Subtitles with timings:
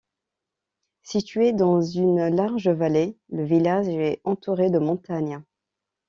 [1.03, 5.43] Situé dans une large vallée, le village est entouré de montagnes.